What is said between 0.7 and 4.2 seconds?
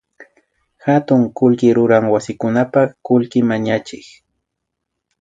Hatun kullki ruran wasikunapak kullki mañachik